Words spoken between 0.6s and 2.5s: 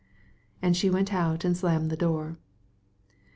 And she went out, slamming the door.